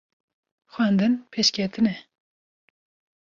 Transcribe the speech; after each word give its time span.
xwendin 0.73 1.13
pêşketin 1.31 1.85
e 1.95 1.95